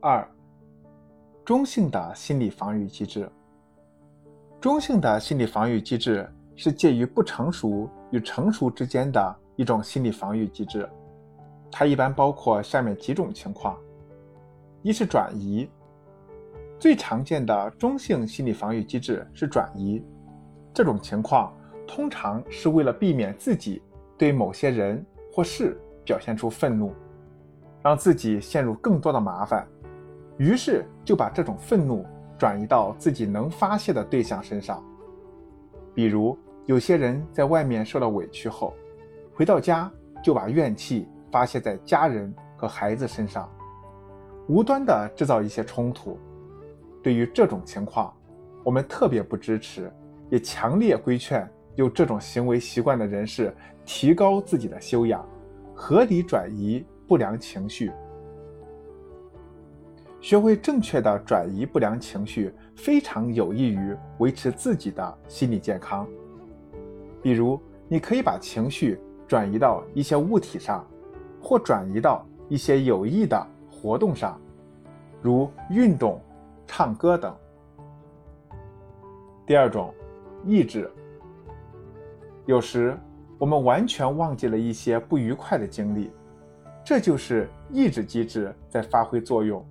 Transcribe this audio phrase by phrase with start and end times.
[0.00, 0.26] 二、
[1.44, 3.28] 中性的心理防御机制。
[4.60, 10.88] 中性的心理防御机制是介于不成熟与成熟之间的一种心理防御机制，
[11.70, 13.76] 它一般包括下面几种情况：
[14.82, 15.68] 一是转移。
[16.78, 20.00] 最常见的中性心理防御机制是转移，
[20.72, 21.52] 这种情况
[21.88, 23.82] 通常是为了避免自己
[24.16, 26.92] 对某些人或事表现出愤怒，
[27.82, 29.66] 让自己陷入更多的麻烦。
[30.38, 32.06] 于是就把这种愤怒
[32.38, 34.82] 转移到自己能发泄的对象身上，
[35.94, 38.72] 比如有些人在外面受了委屈后，
[39.34, 39.90] 回到家
[40.22, 43.50] 就把怨气发泄在家人和孩子身上，
[44.48, 46.18] 无端的制造一些冲突。
[47.02, 48.14] 对于这种情况，
[48.64, 49.92] 我们特别不支持，
[50.30, 53.52] 也强烈规劝有这种行为习惯的人士
[53.84, 55.26] 提高自己的修养，
[55.74, 57.90] 合理转移不良情绪。
[60.20, 66.06] 学会正确的转移不良情绪，非常有益于维持自己的心理健康。
[67.22, 70.84] 比如，你可以把情绪转移到一些物体上，
[71.40, 74.40] 或转移到一些有益的活动上，
[75.22, 76.20] 如运动、
[76.66, 77.34] 唱歌等。
[79.46, 79.94] 第二种，
[80.44, 80.90] 抑制。
[82.44, 82.98] 有时
[83.38, 86.10] 我们完全忘记了一些不愉快的经历，
[86.84, 89.64] 这就是抑制机制在发挥作用。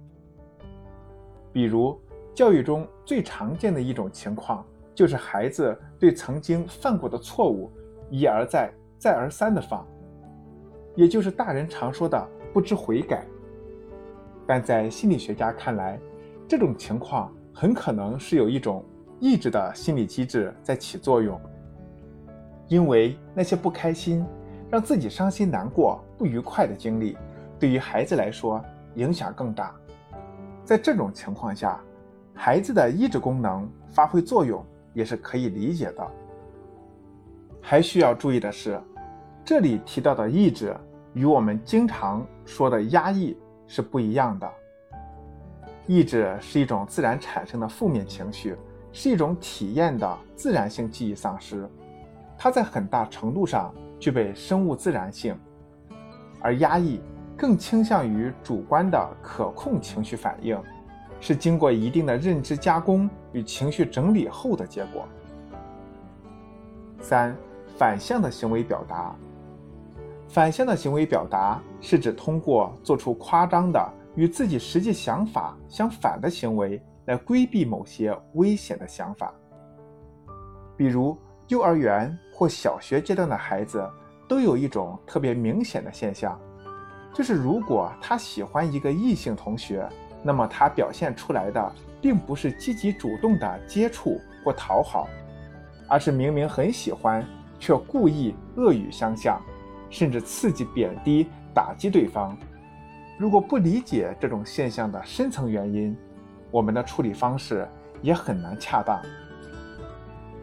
[1.57, 1.99] 比如，
[2.35, 4.63] 教育中最常见的一种情况，
[4.93, 7.71] 就是孩子对曾经犯过的错误
[8.11, 9.83] 一而再、再而三的犯，
[10.93, 13.25] 也就是大人常说的不知悔改。
[14.45, 15.99] 但在心理学家看来，
[16.47, 18.85] 这种情况很可能是有一种
[19.19, 21.41] 抑制的心理机制在起作用，
[22.67, 24.23] 因为那些不开心、
[24.69, 27.17] 让自己伤心难过、不愉快的经历，
[27.59, 28.63] 对于孩子来说
[28.93, 29.75] 影响更大。
[30.67, 31.79] 在这种情况下，
[32.33, 34.61] 孩子的抑制功能发挥作用
[34.93, 36.05] 也是可以理解的。
[37.61, 38.77] 还需要注意的是，
[39.45, 40.75] 这里提到的抑制
[41.13, 43.33] 与我们经常说的压抑
[43.65, 44.51] 是不一样的。
[45.85, 48.53] 抑制是一种自然产生的负面情绪，
[48.91, 51.65] 是一种体验的自然性记忆丧失，
[52.37, 55.33] 它在很大程度上具备生物自然性，
[56.41, 56.99] 而压抑。
[57.37, 60.59] 更倾向于主观的可控情绪反应，
[61.19, 65.07] 是经过一定的认知加工与情绪整理后的结果。
[66.99, 67.35] 三、
[67.77, 69.15] 反向的行为表达。
[70.27, 79.33] 反向的行为表达是指通过做出夸张的与自己实际想法相反的行为来规避某些危险的想法。
[80.75, 81.17] 比如，
[81.47, 83.89] 幼儿园或小学阶段的孩子
[84.27, 86.37] 都有一种特别明显的现象。
[87.13, 89.87] 就是如果他喜欢一个异性同学，
[90.23, 95.07] 那么他表现出来的并不是积极主动的接触或讨好，
[95.87, 97.25] 而是明明很喜欢，
[97.59, 99.41] 却故意恶语相向，
[99.89, 102.37] 甚至刺激、贬低、打击对方。
[103.17, 105.97] 如果不理解这种现象的深层原因，
[106.51, 107.67] 我们的处理方式
[108.03, 109.01] 也很难恰当。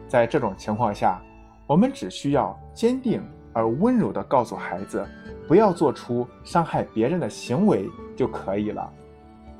[0.09, 1.21] 在这种情况下，
[1.65, 3.23] 我们只需要坚定
[3.55, 5.03] 而温柔地告诉孩子。
[5.47, 8.91] 不要做出伤害别人的行为就可以了，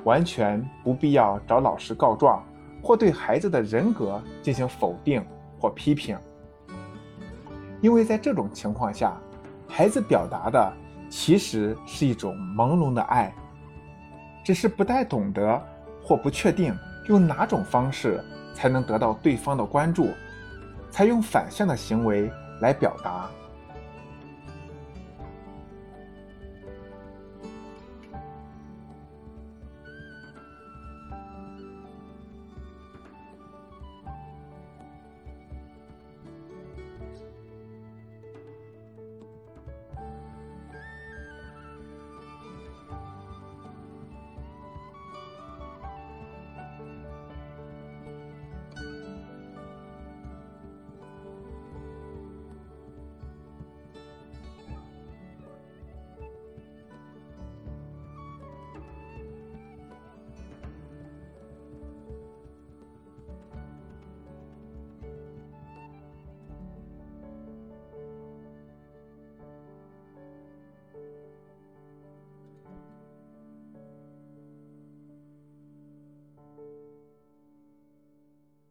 [0.04, 2.44] 完全不必要找老师告状，
[2.82, 5.24] 或对孩子的人格进行否定
[5.60, 6.18] 或批评。
[7.82, 9.16] 因为在这种情况下，
[9.68, 10.74] 孩子表达的
[11.08, 13.32] 其实是一种朦胧的爱，
[14.44, 15.62] 只是不太懂得
[16.04, 16.76] 或不确定
[17.10, 18.20] 用哪种方式
[18.56, 20.10] 才能得到对方的关注，
[20.90, 23.30] 才用反向的行为来表达。